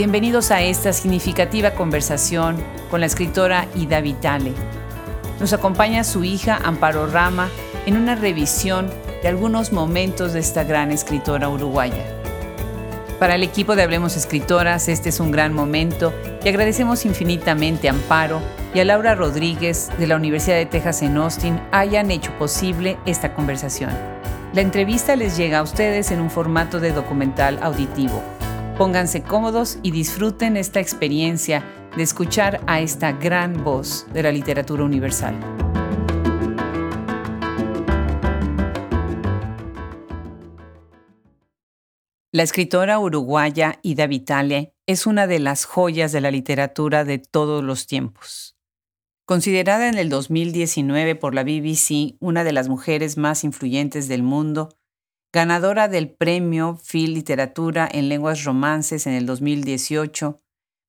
[0.00, 2.56] Bienvenidos a esta significativa conversación
[2.90, 4.54] con la escritora Ida Vitale.
[5.38, 7.50] Nos acompaña su hija Amparo Rama
[7.84, 8.90] en una revisión
[9.20, 12.02] de algunos momentos de esta gran escritora uruguaya.
[13.18, 17.92] Para el equipo de Hablemos Escritoras, este es un gran momento y agradecemos infinitamente a
[17.92, 18.40] Amparo
[18.72, 23.34] y a Laura Rodríguez de la Universidad de Texas en Austin hayan hecho posible esta
[23.34, 23.90] conversación.
[24.54, 28.22] La entrevista les llega a ustedes en un formato de documental auditivo
[28.80, 31.62] Pónganse cómodos y disfruten esta experiencia
[31.98, 35.38] de escuchar a esta gran voz de la literatura universal.
[42.32, 47.62] La escritora uruguaya Ida Vitale es una de las joyas de la literatura de todos
[47.62, 48.56] los tiempos.
[49.26, 54.70] Considerada en el 2019 por la BBC una de las mujeres más influyentes del mundo,
[55.32, 60.42] ganadora del Premio Phil Literatura en Lenguas Romances en el 2018,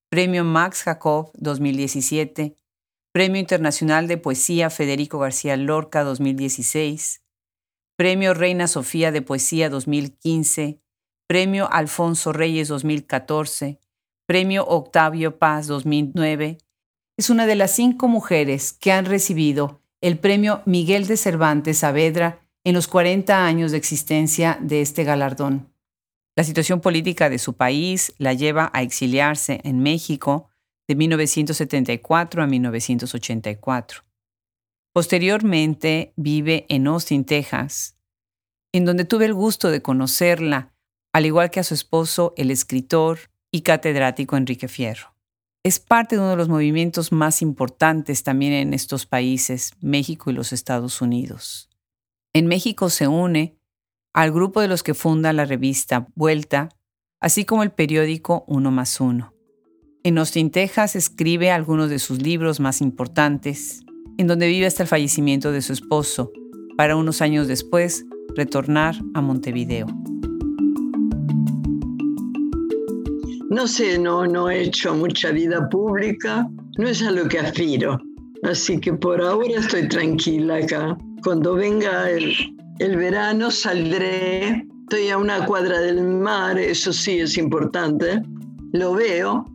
[0.09, 2.55] Premio Max Jacob 2017,
[3.13, 7.23] Premio Internacional de Poesía Federico García Lorca 2016,
[7.95, 10.81] Premio Reina Sofía de Poesía 2015,
[11.27, 13.79] Premio Alfonso Reyes 2014,
[14.25, 16.57] Premio Octavio Paz 2009,
[17.17, 22.40] es una de las cinco mujeres que han recibido el Premio Miguel de Cervantes Saavedra
[22.63, 25.73] en los 40 años de existencia de este galardón.
[26.35, 30.49] La situación política de su país la lleva a exiliarse en México
[30.87, 34.03] de 1974 a 1984.
[34.93, 37.97] Posteriormente vive en Austin, Texas,
[38.73, 40.73] en donde tuve el gusto de conocerla,
[41.13, 43.19] al igual que a su esposo, el escritor
[43.51, 45.15] y catedrático Enrique Fierro.
[45.63, 50.33] Es parte de uno de los movimientos más importantes también en estos países, México y
[50.33, 51.70] los Estados Unidos.
[52.33, 53.57] En México se une
[54.13, 56.69] al grupo de los que funda la revista Vuelta,
[57.19, 59.33] así como el periódico Uno más Uno.
[60.03, 63.81] En Austin, Texas, escribe algunos de sus libros más importantes,
[64.17, 66.31] en donde vive hasta el fallecimiento de su esposo,
[66.77, 69.87] para unos años después retornar a Montevideo.
[73.49, 77.99] No sé, no, he hecho mucha vida pública, no es a lo que aspiro,
[78.43, 80.97] así que por ahora estoy tranquila acá.
[81.23, 88.21] Cuando venga el, verano saldré, estoy a una cuadra del mar, eso sí es importante,
[88.73, 89.45] lo veo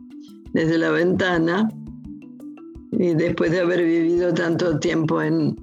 [0.53, 1.69] desde la ventana
[2.93, 5.55] y después de haber vivido tanto tiempo en,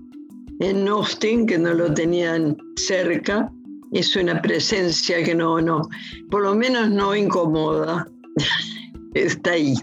[0.60, 3.50] en Austin, que no lo tenían cerca,
[3.92, 5.88] es una presencia que no, no,
[6.30, 8.06] por lo menos no incomoda,
[9.14, 9.74] está ahí.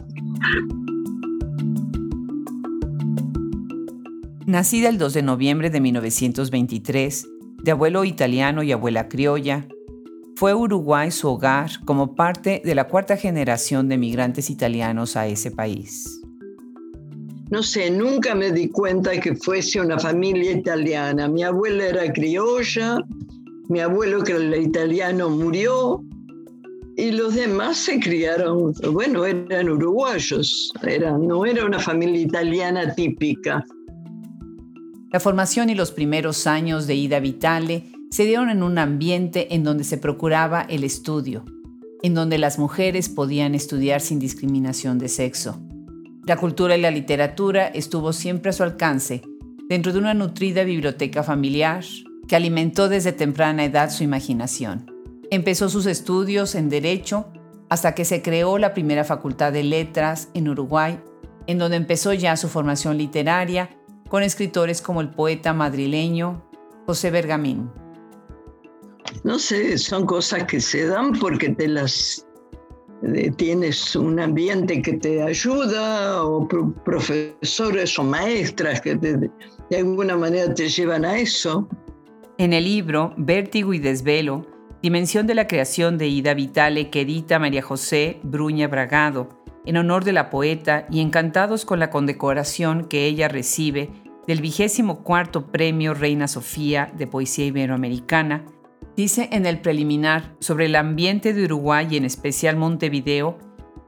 [4.48, 7.28] Nacida el 2 de noviembre de 1923,
[7.64, 9.68] de abuelo italiano y abuela criolla,
[10.36, 15.52] fue Uruguay su hogar como parte de la cuarta generación de migrantes italianos a ese
[15.52, 16.20] país.
[17.52, 21.28] No sé, nunca me di cuenta que fuese una familia italiana.
[21.28, 22.98] Mi abuela era criolla,
[23.70, 26.02] mi abuelo que era italiano murió
[26.96, 30.74] y los demás se criaron, bueno, eran uruguayos,
[31.20, 33.64] no era una familia italiana típica.
[35.12, 39.66] La formación y los primeros años de Ida Vitale se dieron en un ambiente en
[39.66, 41.44] donde se procuraba el estudio,
[42.02, 45.62] en donde las mujeres podían estudiar sin discriminación de sexo.
[46.26, 49.22] La cultura y la literatura estuvo siempre a su alcance
[49.68, 51.84] dentro de una nutrida biblioteca familiar
[52.30, 54.90] que alimentó desde temprana edad su imaginación.
[55.30, 57.28] Empezó sus estudios en Derecho
[57.68, 61.02] hasta que se creó la primera Facultad de Letras en Uruguay,
[61.48, 63.70] en donde empezó ya su formación literaria
[64.12, 66.46] con escritores como el poeta madrileño
[66.86, 67.72] José Bergamín.
[69.24, 72.28] No sé, son cosas que se dan porque te las
[73.04, 76.46] eh, tienes un ambiente que te ayuda o
[76.84, 79.32] profesores o maestras que de
[79.78, 81.70] alguna manera te llevan a eso.
[82.38, 84.46] En el libro Vértigo y Desvelo,
[84.82, 90.04] Dimensión de la creación de Ida Vitale que edita María José Bruña Bragado, en honor
[90.04, 93.92] de la poeta y encantados con la condecoración que ella recibe
[94.28, 98.46] del vigésimo cuarto Premio Reina Sofía de Poesía Iberoamericana,
[98.96, 103.38] dice en el preliminar sobre el ambiente de Uruguay y en especial Montevideo,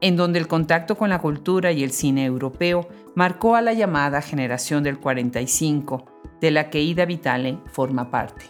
[0.00, 4.20] en donde el contacto con la cultura y el cine europeo marcó a la llamada
[4.20, 6.04] generación del 45,
[6.40, 8.46] de la que Ida Vitale forma parte.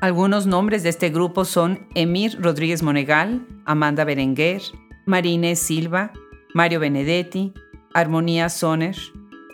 [0.00, 4.60] Algunos nombres de este grupo son Emir Rodríguez Monegal, Amanda Berenguer,
[5.06, 6.12] Marine Silva,
[6.52, 7.54] Mario Benedetti,
[7.94, 8.96] Armonía Soner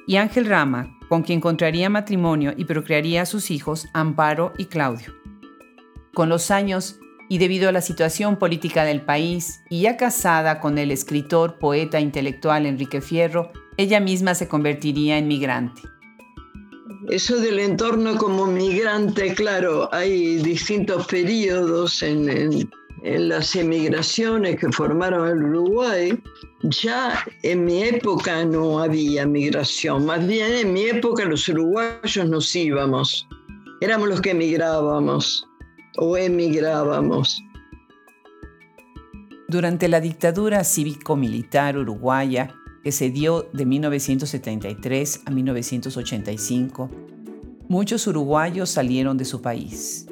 [0.06, 5.12] y Ángel Rama, con quien contraría matrimonio y procrearía a sus hijos Amparo y Claudio.
[6.14, 10.78] Con los años, y debido a la situación política del país y ya casada con
[10.78, 15.82] el escritor, poeta intelectual Enrique Fierro, ella misma se convertiría en migrante.
[17.08, 22.70] Eso del entorno como migrante, claro, hay distintos periodos en, en
[23.02, 26.22] las emigraciones que formaron el Uruguay.
[26.62, 32.54] Ya en mi época no había migración, más bien en mi época los uruguayos nos
[32.54, 33.26] íbamos,
[33.80, 35.48] éramos los que emigrábamos
[35.96, 37.42] o emigrábamos.
[39.48, 42.54] Durante la dictadura cívico-militar uruguaya,
[42.84, 46.90] que se dio de 1973 a 1985,
[47.68, 50.06] muchos uruguayos salieron de su país.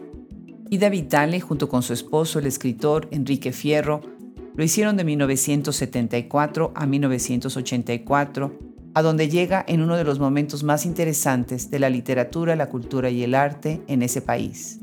[0.71, 4.03] Ida Vitale, junto con su esposo, el escritor Enrique Fierro,
[4.55, 8.59] lo hicieron de 1974 a 1984,
[8.93, 13.09] a donde llega en uno de los momentos más interesantes de la literatura, la cultura
[13.09, 14.81] y el arte en ese país.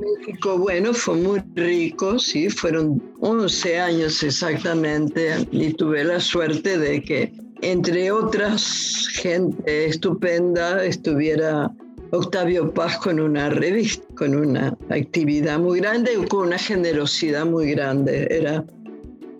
[0.00, 7.02] México, bueno, fue muy rico, sí, fueron 11 años exactamente y tuve la suerte de
[7.02, 11.70] que, entre otras gente estupenda, estuviera
[12.14, 17.70] Octavio Paz con una revista, con una actividad muy grande y con una generosidad muy
[17.70, 18.28] grande.
[18.30, 18.66] Era,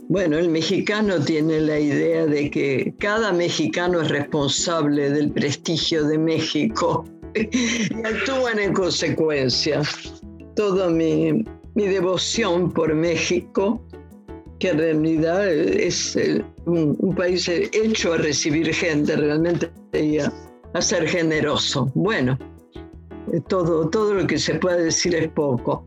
[0.08, 6.16] bueno, el mexicano tiene la idea de que cada mexicano es responsable del prestigio de
[6.16, 7.04] México
[7.34, 9.82] y actúan en consecuencia
[10.56, 13.82] toda mi, devoción por México,
[14.58, 16.18] que en realidad es
[16.64, 19.70] un, país hecho a recibir gente, realmente
[20.72, 21.90] a, ser generoso.
[21.94, 22.38] Bueno,
[23.48, 25.84] todo, todo lo que se puede decir es poco.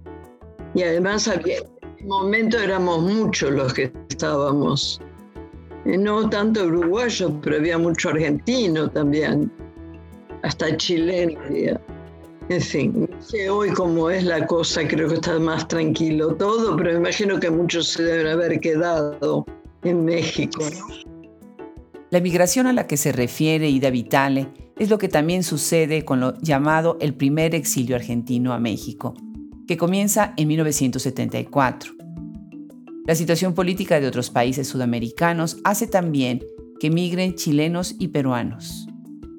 [0.74, 1.68] Y además en ese
[2.04, 5.02] momento éramos muchos los que estábamos,
[5.86, 9.52] eh, no tanto uruguayos, pero había mucho argentino también,
[10.44, 11.40] hasta chileno.
[12.50, 16.76] En fin, no sé hoy cómo es la cosa, creo que está más tranquilo todo,
[16.76, 19.46] pero me imagino que muchos se deben haber quedado
[19.84, 20.62] en México.
[22.12, 26.19] La migración a la que se refiere Ida Vitale es lo que también sucede con
[26.19, 29.16] lo llamado el primer exilio argentino a México,
[29.68, 31.94] que comienza en 1974.
[33.07, 36.44] La situación política de otros países sudamericanos hace también
[36.80, 38.88] que migren chilenos y peruanos,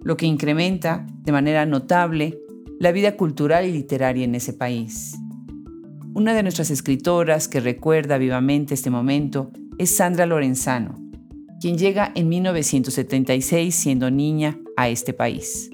[0.03, 2.41] lo que incrementa de manera notable
[2.81, 5.17] la vida cultural y literaria en ese país.
[6.15, 11.06] Una de nuestras escritoras que recuerda vivamente este momento es Sandra Lorenzano,
[11.61, 15.71] quien llega en 1976 siendo niña a este país.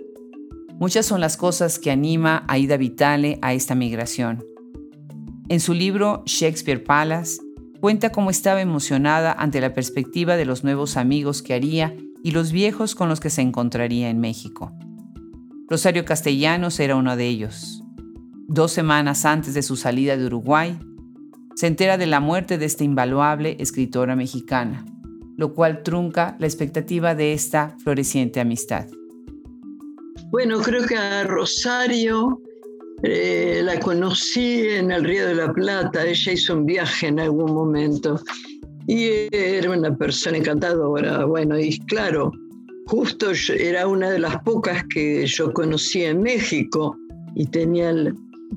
[0.78, 4.44] Muchas son las cosas que anima a Ida Vitale a esta migración.
[5.48, 7.40] En su libro Shakespeare Palace,
[7.80, 12.52] cuenta cómo estaba emocionada ante la perspectiva de los nuevos amigos que haría y los
[12.52, 14.72] viejos con los que se encontraría en México.
[15.68, 17.82] Rosario Castellanos era uno de ellos.
[18.48, 20.78] Dos semanas antes de su salida de Uruguay,
[21.54, 24.84] se entera de la muerte de esta invaluable escritora mexicana,
[25.36, 28.86] lo cual trunca la expectativa de esta floreciente amistad.
[30.30, 32.40] Bueno, creo que a Rosario
[33.02, 37.52] eh, la conocí en el Río de la Plata, ella hizo un viaje en algún
[37.52, 38.20] momento
[38.86, 42.32] y era una persona encantadora, bueno, y claro,
[42.86, 46.96] justo era una de las pocas que yo conocía en México
[47.34, 47.92] y tenía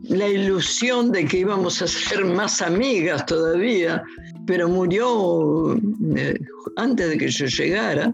[0.04, 4.04] la ilusión de que íbamos a ser más amigas todavía,
[4.46, 5.76] pero murió
[6.16, 6.40] eh,
[6.78, 8.14] antes de que yo llegara.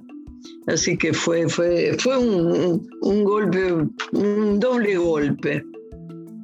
[0.67, 3.73] Así que fue, fue, fue un, un golpe,
[4.13, 5.63] un doble golpe.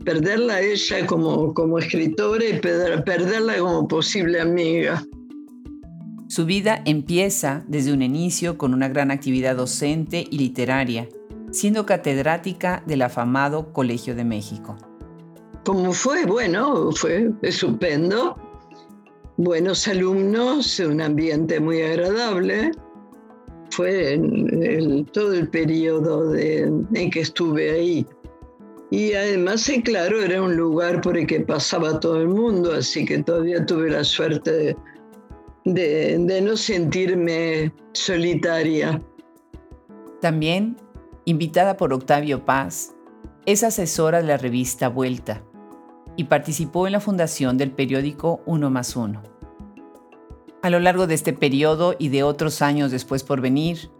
[0.05, 5.03] Perderla a ella como, como escritora y perderla como posible amiga.
[6.29, 11.09] Su vida empieza desde un inicio con una gran actividad docente y literaria,
[11.51, 14.77] siendo catedrática del afamado Colegio de México.
[15.67, 16.25] ¿Cómo fue?
[16.25, 18.37] Bueno, fue estupendo.
[19.35, 22.71] Buenos alumnos, un ambiente muy agradable.
[23.71, 24.17] Fue
[25.11, 28.07] todo el periodo en que estuve ahí.
[28.91, 33.21] Y además, claro, era un lugar por el que pasaba todo el mundo, así que
[33.21, 34.77] todavía tuve la suerte de
[35.65, 39.01] de, no sentirme solitaria.
[40.21, 40.77] También,
[41.25, 42.95] invitada por Octavio Paz,
[43.45, 45.43] es asesora de la revista Vuelta
[46.17, 49.23] y participó en la fundación del periódico Uno más Uno.
[50.61, 53.91] A lo largo de este periodo y de otros años después por venir,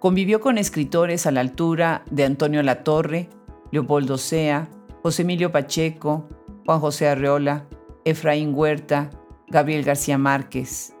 [0.00, 3.28] convivió con escritores a la altura de Antonio Latorre,
[3.70, 4.68] Leopoldo Sea,
[5.02, 6.28] José Emilio Pacheco,
[6.64, 7.66] Juan José Arreola,
[8.04, 9.10] Efraín Huerta,
[9.48, 10.94] Gabriel García Márquez,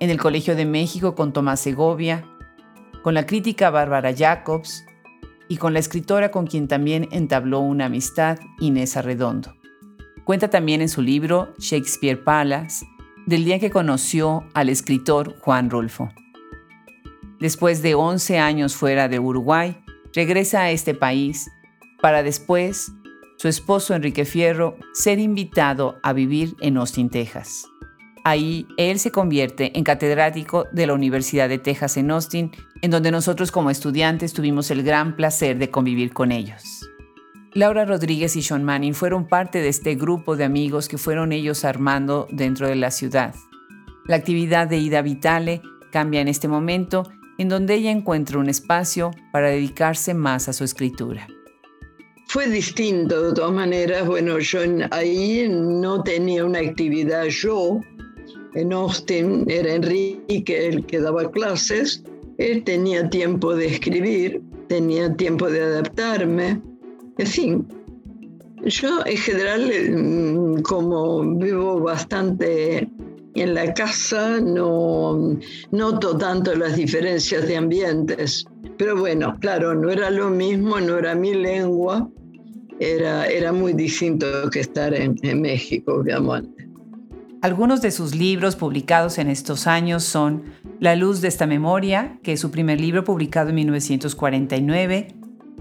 [0.00, 2.26] en el Colegio de México con Tomás Segovia,
[3.02, 4.84] con la crítica Bárbara Jacobs
[5.48, 9.61] y con la escritora con quien también entabló una amistad, Inés Arredondo.
[10.24, 12.86] Cuenta también en su libro Shakespeare Palace
[13.26, 16.10] del día que conoció al escritor Juan Rulfo.
[17.40, 19.76] Después de 11 años fuera de Uruguay,
[20.14, 21.50] regresa a este país
[22.00, 22.92] para después
[23.36, 27.66] su esposo Enrique Fierro ser invitado a vivir en Austin, Texas.
[28.24, 33.10] Ahí él se convierte en catedrático de la Universidad de Texas en Austin, en donde
[33.10, 36.81] nosotros como estudiantes tuvimos el gran placer de convivir con ellos.
[37.54, 41.66] Laura Rodríguez y Sean Manning fueron parte de este grupo de amigos que fueron ellos
[41.66, 43.34] armando dentro de la ciudad.
[44.06, 47.02] La actividad de Ida Vitale cambia en este momento,
[47.36, 51.26] en donde ella encuentra un espacio para dedicarse más a su escritura.
[52.28, 54.06] Fue distinto de todas maneras.
[54.06, 57.80] Bueno, yo ahí no tenía una actividad yo.
[58.54, 62.02] En Austin era Enrique el que daba clases.
[62.38, 66.71] Él tenía tiempo de escribir, tenía tiempo de adaptarme.
[67.18, 67.66] En fin,
[68.64, 72.88] yo en general, mm, como vivo bastante
[73.34, 75.38] en la casa, no
[75.70, 78.44] noto tanto las diferencias de ambientes.
[78.76, 82.08] Pero bueno, claro, no era lo mismo, no era mi lengua,
[82.78, 86.68] era, era muy distinto que estar en, México, obviamente.
[87.40, 90.44] Algunos de sus libros publicados en estos años son
[90.78, 95.08] La luz de esta memoria, que es su primer libro publicado en 1949,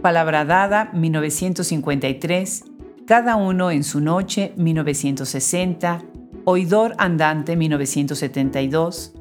[0.02, 2.64] Palabra Dada, 1953,
[3.06, 6.02] Cada uno en su noche, 1960,
[6.46, 9.14] Oidor Andante, 1972,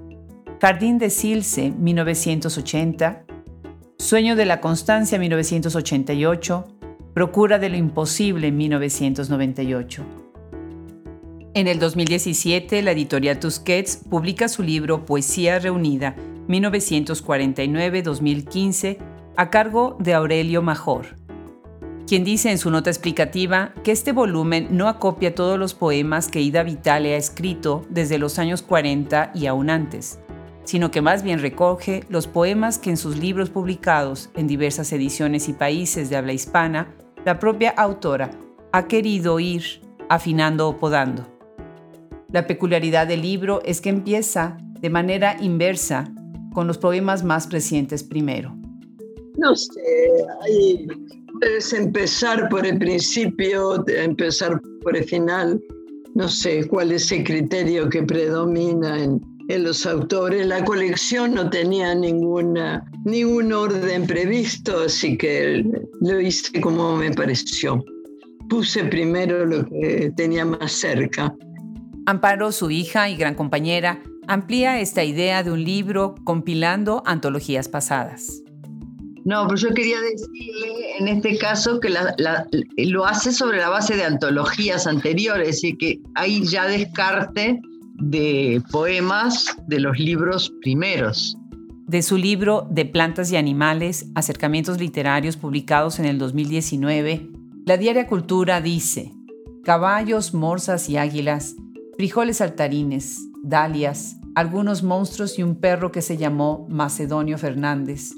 [0.58, 3.26] Jardín de Silce, 1980,
[3.98, 6.64] Sueño de la Constancia, 1988,
[7.12, 10.02] Procura de lo Imposible, 1998.
[11.52, 16.16] En el 2017, la editorial Tusquets publica su libro Poesía Reunida,
[16.48, 21.16] 1949-2015, a cargo de Aurelio Major,
[22.06, 26.40] quien dice en su nota explicativa que este volumen no acopia todos los poemas que
[26.40, 30.18] Ida Vitale ha escrito desde los años 40 y aún antes,
[30.64, 35.48] sino que más bien recoge los poemas que en sus libros publicados en diversas ediciones
[35.48, 36.94] y países de habla hispana,
[37.24, 38.30] la propia autora
[38.72, 41.26] ha querido ir afinando o podando.
[42.32, 46.12] La peculiaridad del libro es que empieza de manera inversa
[46.52, 48.59] con los poemas más recientes primero.
[49.40, 49.80] No sé,
[50.42, 50.86] ahí
[51.40, 55.58] puedes empezar por el principio, empezar por el final.
[56.14, 59.18] No sé cuál es el criterio que predomina en,
[59.48, 60.46] en los autores.
[60.46, 65.64] La colección no tenía ninguna, ningún orden previsto, así que
[66.02, 67.82] lo hice como me pareció.
[68.50, 71.34] Puse primero lo que tenía más cerca.
[72.04, 78.42] Amparo, su hija y gran compañera, amplía esta idea de un libro compilando antologías pasadas.
[79.24, 81.90] No, pero yo quería decirle en este caso que
[82.76, 87.60] lo hace sobre la base de antologías anteriores y que hay ya descarte
[88.00, 91.36] de poemas de los libros primeros.
[91.86, 97.28] De su libro De plantas y animales, acercamientos literarios publicados en el 2019,
[97.66, 99.12] la Diaria Cultura dice,
[99.64, 101.56] caballos, morsas y águilas,
[101.96, 108.12] frijoles saltarines, dalias, algunos monstruos y un perro que se llamó Macedonio Fernández,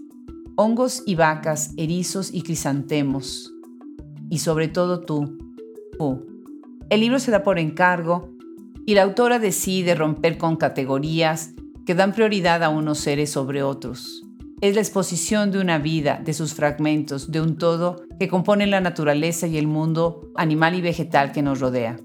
[0.57, 3.53] hongos y vacas, erizos y crisantemos,
[4.31, 5.39] y sobre todo tú,
[5.99, 6.27] tú.
[6.91, 8.31] El libro se da por encargo
[8.87, 11.55] y la autora decide romper con categorías
[11.87, 14.23] que dan prioridad a unos seres sobre otros.
[14.61, 18.81] Es la exposición de una vida, de sus fragmentos, de un todo que compone la
[18.81, 21.99] naturaleza y el mundo animal y vegetal que nos rodea.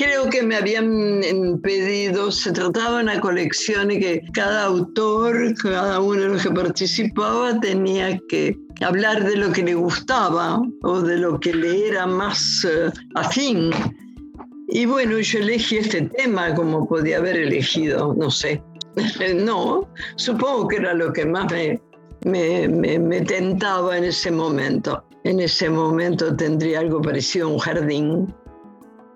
[0.00, 6.00] Creo que me habían pedido, se trataba de una colección y que cada autor, cada
[6.00, 11.18] uno de los que participaba tenía que hablar de lo que le gustaba o de
[11.18, 13.72] lo que le era más eh, afín.
[14.68, 18.62] Y bueno, yo elegí este tema como podía haber elegido, no sé.
[19.34, 25.04] no, supongo que era lo que más me, me, me, tentaba en ese momento.
[25.24, 28.34] En ese momento tendría algo parecido a un jardín.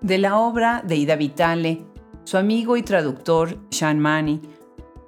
[0.05, 1.83] De la obra de Ida Vitale,
[2.25, 4.39] su amigo y traductor Sean Mani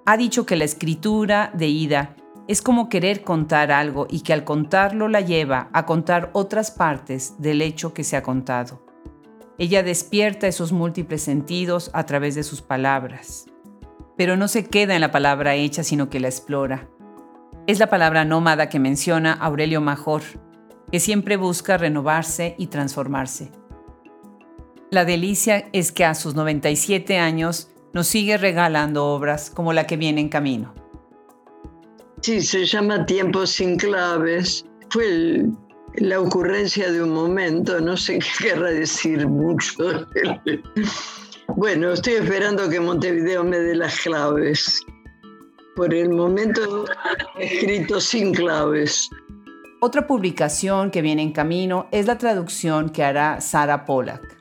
[0.07, 2.15] ha dicho que la escritura de Ida
[2.47, 7.35] es como querer contar algo y que al contarlo la lleva a contar otras partes
[7.37, 8.83] del hecho que se ha contado.
[9.59, 13.45] Ella despierta esos múltiples sentidos a través de sus palabras.
[14.17, 16.89] Pero no se queda en la palabra hecha, sino que la explora.
[17.67, 20.23] Es la palabra nómada que menciona Aurelio Major,
[20.91, 23.51] que siempre busca renovarse y transformarse.
[24.91, 29.98] La delicia es que a sus 97 años nos sigue regalando obras como la que
[29.98, 30.74] viene en camino.
[32.22, 34.65] Sí, se llama Tiempos sin claves.
[34.89, 35.58] Fue el
[35.98, 40.06] la ocurrencia de un momento, no sé qué querrá decir mucho.
[41.56, 44.82] Bueno, estoy esperando que Montevideo me dé las claves.
[45.75, 46.86] Por el momento
[47.38, 49.10] he escrito sin claves.
[49.79, 54.37] Otra publicación que viene en camino es la traducción que hará Sara Pollack.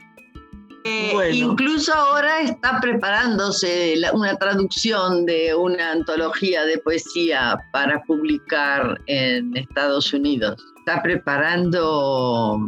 [0.87, 9.57] Eh, incluso ahora está preparándose una traducción de una antología de poesía para publicar en
[9.57, 10.63] Estados Unidos.
[10.79, 12.59] Está preparando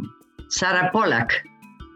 [0.49, 1.43] Sara Pollack.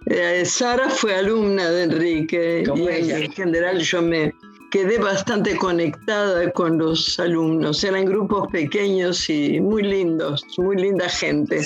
[0.05, 4.33] Eh, Sara fue alumna de Enrique y en general yo me
[4.71, 7.83] quedé bastante conectada con los alumnos.
[7.83, 11.61] Eran grupos pequeños y muy lindos, muy linda gente.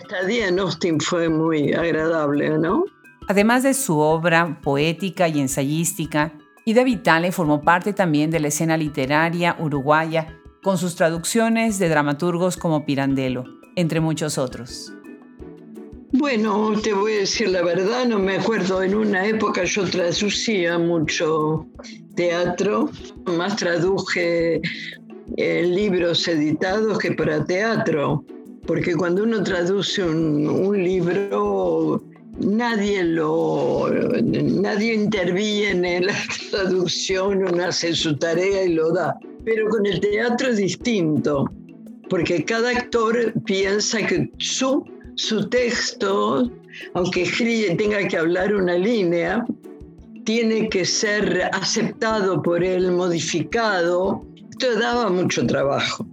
[0.00, 2.84] Esta día en Austin fue muy agradable, ¿no?
[3.28, 6.32] Además de su obra poética y ensayística,
[6.64, 12.56] Ida Vitale formó parte también de la escena literaria uruguaya con sus traducciones de dramaturgos
[12.56, 13.44] como Pirandello,
[13.76, 14.94] entre muchos otros.
[16.12, 20.78] Bueno, te voy a decir la verdad, no me acuerdo, en una época yo traducía
[20.78, 21.66] mucho
[22.14, 22.88] teatro,
[23.26, 24.62] más traduje
[25.36, 28.24] eh, libros editados que para teatro,
[28.66, 32.02] porque cuando uno traduce un, un libro
[32.40, 33.88] nadie lo
[34.22, 36.14] nadie interviene en la
[36.50, 39.16] traducción, uno hace su tarea y lo da.
[39.44, 41.50] Pero con el teatro es distinto,
[42.08, 46.50] porque cada actor piensa que su, su texto,
[46.94, 47.24] aunque
[47.78, 49.44] tenga que hablar una línea,
[50.24, 54.22] tiene que ser aceptado por él, modificado.
[54.50, 56.06] Esto daba mucho trabajo,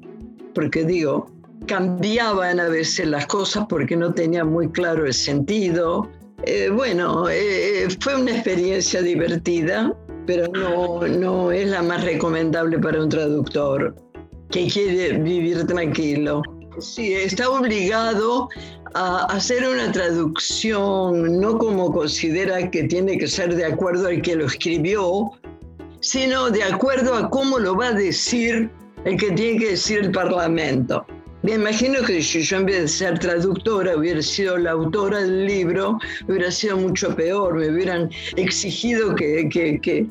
[0.54, 1.30] porque digo,
[1.68, 6.10] cambiaban a veces las cosas porque no tenía muy claro el sentido.
[6.44, 9.96] Eh, bueno, eh, fue una experiencia divertida,
[10.28, 13.96] pero no, no es la más recomendable para un traductor
[14.52, 16.44] que quiere vivir tranquilo.
[16.80, 18.50] Sí, está obligado
[18.94, 24.36] a hacer una traducción, no como considera que tiene que ser de acuerdo al que
[24.36, 25.32] lo escribió,
[26.02, 28.70] sino de acuerdo a cómo lo va a decir
[29.06, 31.06] el que tiene que decir el Parlamento.
[31.46, 35.46] Me imagino que si yo en vez de ser traductora hubiera sido la autora del
[35.46, 40.08] libro, hubiera sido mucho peor, me hubieran exigido que,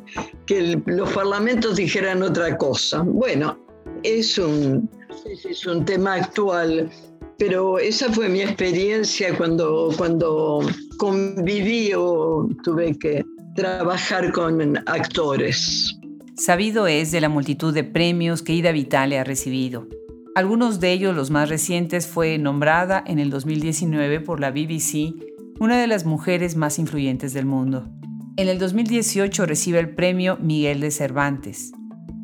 [0.87, 3.03] los parlamentos dijeran otra cosa.
[3.03, 3.59] Bueno,
[4.05, 4.89] es un,
[5.27, 6.89] es un tema actual,
[7.37, 10.61] pero esa fue mi experiencia cuando, cuando
[10.99, 13.25] conviví o tuve que
[13.57, 15.99] trabajar con actores.
[16.37, 19.89] Sabido es de la multitud de premios que Ida Vitale ha recibido.
[20.35, 25.15] Algunos de ellos, los más recientes, fue nombrada en el 2019 por la BBC
[25.61, 27.89] una de las mujeres más influyentes del mundo.
[28.37, 31.71] En el 2018 recibe el premio Miguel de Cervantes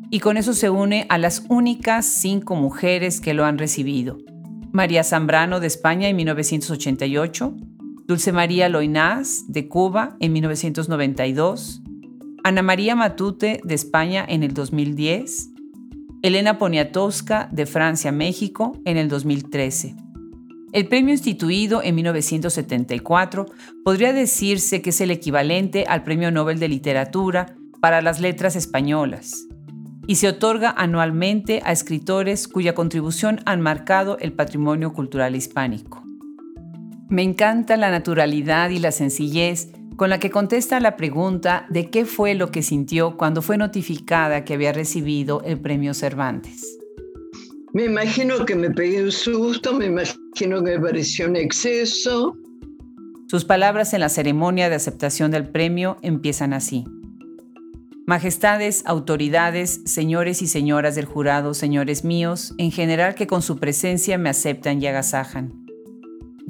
[0.09, 4.17] y con eso se une a las únicas cinco mujeres que lo han recibido.
[4.73, 7.55] María Zambrano de España en 1988,
[8.07, 11.81] Dulce María Loinás de Cuba en 1992,
[12.43, 15.50] Ana María Matute de España en el 2010,
[16.23, 19.95] Elena Poniatowska de Francia, México, en el 2013.
[20.71, 23.47] El premio instituido en 1974
[23.83, 29.47] podría decirse que es el equivalente al Premio Nobel de Literatura para las letras españolas
[30.05, 36.03] y se otorga anualmente a escritores cuya contribución han marcado el patrimonio cultural hispánico.
[37.09, 39.69] Me encanta la naturalidad y la sencillez
[40.01, 44.43] con la que contesta la pregunta de qué fue lo que sintió cuando fue notificada
[44.43, 46.79] que había recibido el premio Cervantes.
[47.73, 52.35] Me imagino que me pegué un susto, me imagino que me pareció un exceso.
[53.27, 56.83] Sus palabras en la ceremonia de aceptación del premio empiezan así.
[58.07, 64.17] Majestades, autoridades, señores y señoras del jurado, señores míos, en general que con su presencia
[64.17, 65.60] me aceptan y agasajan.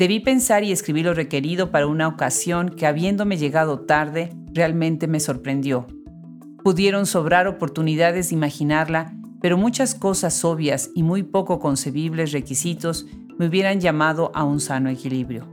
[0.01, 5.19] Debí pensar y escribir lo requerido para una ocasión que habiéndome llegado tarde, realmente me
[5.19, 5.85] sorprendió.
[6.63, 13.05] Pudieron sobrar oportunidades de imaginarla, pero muchas cosas obvias y muy poco concebibles requisitos
[13.37, 15.47] me hubieran llamado a un sano equilibrio.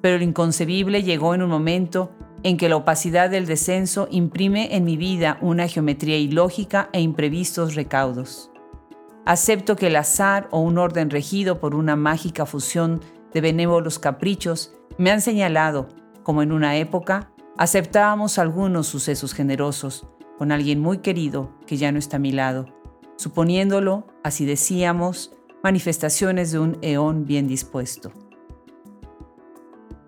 [0.00, 2.10] Pero el inconcebible llegó en un momento
[2.42, 7.76] en que la opacidad del descenso imprime en mi vida una geometría ilógica e imprevistos
[7.76, 8.50] recaudos.
[9.24, 13.00] Acepto que el azar o un orden regido por una mágica fusión
[13.32, 15.88] de benévolos caprichos me han señalado
[16.22, 20.06] como en una época aceptábamos algunos sucesos generosos
[20.38, 22.66] con alguien muy querido que ya no está a mi lado,
[23.16, 28.12] suponiéndolo, así decíamos, manifestaciones de un eón bien dispuesto.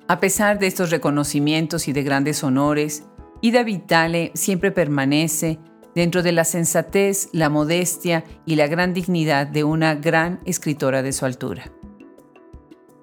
[0.08, 3.04] A pesar de estos reconocimientos y de grandes honores,
[3.40, 5.58] Ida Vitale siempre permanece
[5.94, 11.12] dentro de la sensatez, la modestia y la gran dignidad de una gran escritora de
[11.12, 11.70] su altura.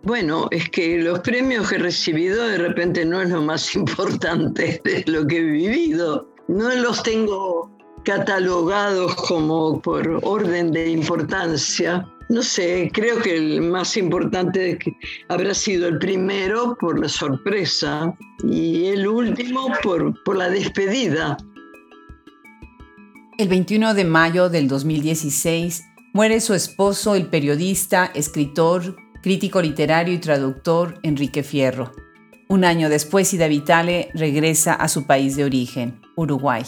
[0.04, 4.82] Bueno, es que los premios que he recibido de repente no es lo más importante
[4.84, 6.28] de lo que he vivido.
[6.48, 7.70] No los tengo
[8.04, 12.08] catalogados como por orden de importancia.
[12.30, 14.80] No sé, creo que el más importante
[15.28, 21.38] habrá sido el primero por la sorpresa y el último por, por la despedida.
[23.38, 25.84] El 21 de mayo del 2016
[26.14, 31.92] muere su esposo, el periodista, escritor, crítico literario y traductor Enrique Fierro.
[32.48, 36.64] Un año después, Ida Vitale regresa a su país de origen, Uruguay.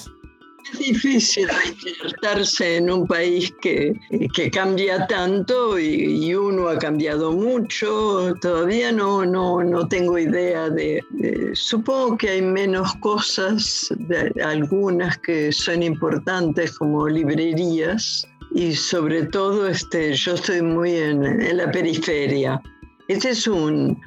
[0.72, 3.94] Es difícil reinsertarse en un país que,
[4.34, 8.34] que cambia tanto y, uno ha cambiado mucho.
[8.42, 11.04] Todavía no, no, no tengo idea de,
[11.54, 13.94] Supongo que hay menos cosas,
[14.44, 21.58] algunas que son importantes como librerías y sobre todo este, yo estoy muy en, en
[21.58, 22.62] la periferia.
[23.08, 24.00] Este es un,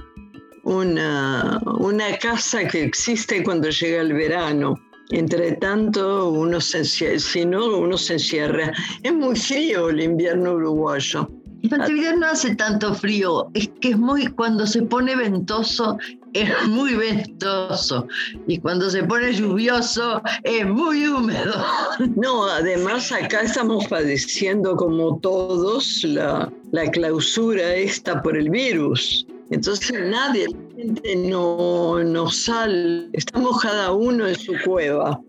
[0.64, 4.74] una, una casa que existe cuando llega el verano
[5.10, 8.72] entre tanto, uno se, si no, uno se encierra.
[9.02, 11.30] Es muy frío el invierno uruguayo.
[11.70, 15.98] En no hace tanto frío, es que es muy, cuando se pone ventoso,
[16.32, 18.06] es muy ventoso.
[18.46, 21.54] Y cuando se pone lluvioso, es muy húmedo.
[22.16, 29.26] No, además acá estamos padeciendo como todos la, la clausura esta por el virus.
[29.50, 30.46] Entonces nadie,
[31.16, 35.20] no, no sale, estamos cada uno en su cueva,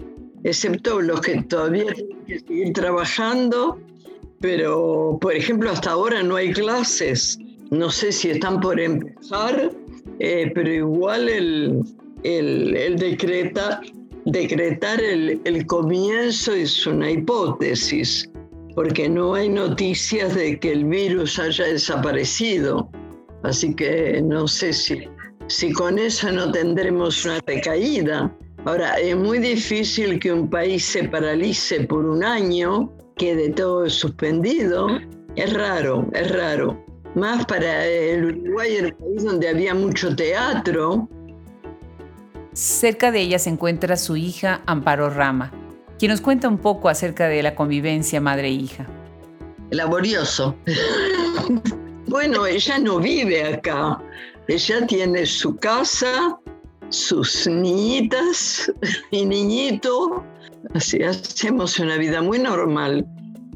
[0.43, 3.79] excepto los que todavía tienen que seguir trabajando,
[4.39, 7.37] pero por ejemplo hasta ahora no hay clases,
[7.71, 9.71] no sé si están por empezar,
[10.19, 11.83] eh, pero igual el,
[12.23, 12.97] el,
[14.25, 18.29] decretar el, el comienzo es una hipótesis,
[18.75, 22.89] porque no hay noticias de que el virus haya desaparecido.
[23.43, 25.07] Así que no sé si,
[25.47, 28.31] si con eso no tendremos una recaída.
[28.65, 34.87] Ahora, es muy difícil que un país se paralice por un año, quede todo suspendido.
[35.35, 36.83] Es raro, es raro.
[37.15, 41.09] Más para el Uruguay, el país donde había mucho teatro.
[42.53, 45.51] Cerca de ella se encuentra su hija Amparo Rama,
[45.99, 48.87] quien nos cuenta un poco acerca de la convivencia madre-hija.
[49.71, 50.55] Laborioso.
[52.09, 54.01] Bueno, ella no vive acá.
[54.47, 56.39] Ella tiene su casa,
[56.87, 58.71] sus niñitas
[59.11, 60.23] y niñito.
[60.73, 63.05] Así hacemos una vida muy normal.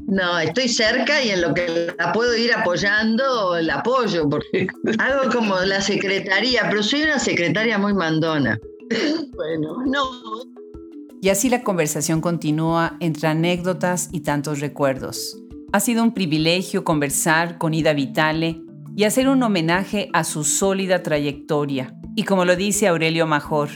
[0.06, 4.66] No, estoy cerca y en lo que la puedo ir apoyando, la apoyo, porque
[4.98, 8.58] algo como la secretaría, pero soy una secretaria muy mandona.
[9.34, 10.02] Bueno, no.
[11.22, 15.38] Y así la conversación continúa entre anécdotas y tantos recuerdos.
[15.72, 18.60] Ha sido un privilegio conversar con Ida Vitale
[18.96, 21.94] y hacer un homenaje a su sólida trayectoria.
[22.16, 23.70] Y como lo dice Aurelio Major,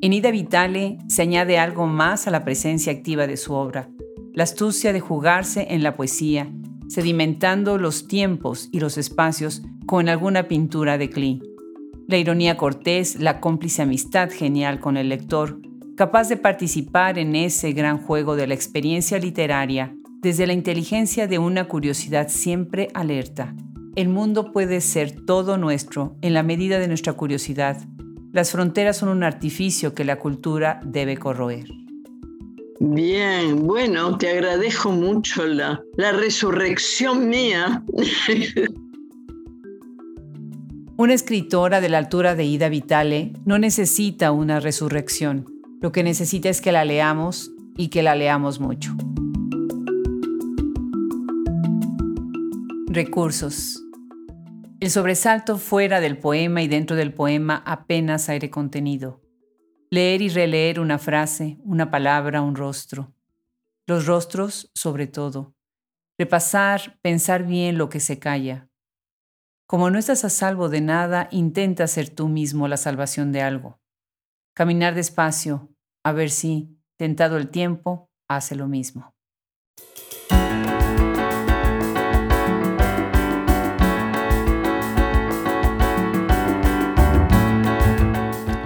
[0.00, 3.90] en Ida Vitale se añade algo más a la presencia activa de su obra,
[4.32, 6.50] la astucia de jugarse en la poesía,
[6.88, 11.42] sedimentando los tiempos y los espacios con alguna pintura de Klee.
[12.08, 15.60] La ironía cortés, la cómplice amistad genial con el lector,
[15.96, 21.38] capaz de participar en ese gran juego de la experiencia literaria desde la inteligencia de
[21.38, 23.54] una curiosidad siempre alerta.
[23.96, 27.78] El mundo puede ser todo nuestro en la medida de nuestra curiosidad.
[28.32, 31.66] Las fronteras son un artificio que la cultura debe corroer.
[32.78, 37.84] Bien, bueno, te agradezco mucho la, la resurrección mía.
[40.96, 45.46] Una escritora de la altura de Ida Vitale no necesita una resurrección.
[45.80, 48.94] Lo que necesita es que la leamos y que la leamos mucho.
[52.86, 53.82] Recursos.
[54.80, 59.20] El sobresalto fuera del poema y dentro del poema apenas aire contenido.
[59.90, 63.12] Leer y releer una frase, una palabra, un rostro.
[63.86, 65.54] Los rostros, sobre todo.
[66.18, 68.70] Repasar, pensar bien lo que se calla.
[69.66, 73.82] Como no estás a salvo de nada, intenta ser tú mismo la salvación de algo.
[74.54, 75.68] Caminar despacio,
[76.02, 79.14] a ver si, tentado el tiempo, hace lo mismo.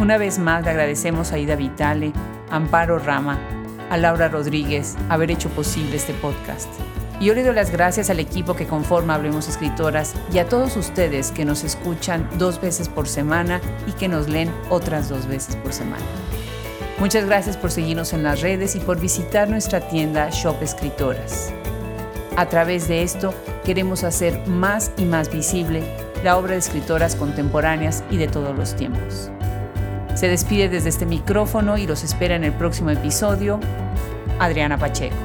[0.05, 2.13] Una vez más le agradecemos a Ida Vitale,
[2.51, 3.39] Amparo Rama,
[3.89, 6.69] a Laura Rodríguez haber hecho posible este podcast.
[7.21, 10.77] Y yo le doy las gracias al equipo que conforma Hablemos Escritoras y a todos
[10.77, 15.57] ustedes que nos escuchan dos veces por semana y que nos leen otras dos veces
[15.57, 16.05] por semana.
[16.99, 21.51] Muchas gracias por seguirnos en las redes y por visitar nuestra tienda Shop Escritoras.
[22.37, 23.33] A través de esto
[23.65, 25.83] queremos hacer más y más visible
[26.23, 29.31] la obra de escritoras contemporáneas y de todos los tiempos.
[30.25, 33.61] Se despide desde este micrófono y los espera en el próximo episodio
[34.39, 35.24] Adriana Pacheco.